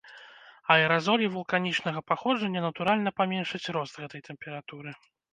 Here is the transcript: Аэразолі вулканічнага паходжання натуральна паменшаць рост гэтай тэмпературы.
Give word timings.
Аэразолі 0.75 1.25
вулканічнага 1.33 1.99
паходжання 2.09 2.63
натуральна 2.67 3.13
паменшаць 3.19 3.71
рост 3.77 3.99
гэтай 4.05 4.21
тэмпературы. 4.29 4.95